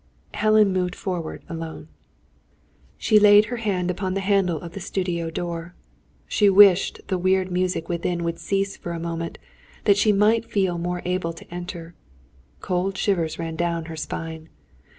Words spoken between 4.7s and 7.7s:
the studio door. She wished the weird